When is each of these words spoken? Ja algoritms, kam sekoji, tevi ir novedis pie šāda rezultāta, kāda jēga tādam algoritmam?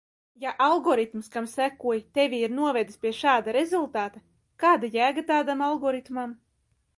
Ja 0.43 0.51
algoritms, 0.67 1.27
kam 1.35 1.49
sekoji, 1.51 2.01
tevi 2.19 2.39
ir 2.45 2.55
novedis 2.61 2.97
pie 3.03 3.11
šāda 3.19 3.55
rezultāta, 3.59 4.23
kāda 4.65 4.91
jēga 4.97 5.25
tādam 5.35 5.63
algoritmam? 5.69 6.35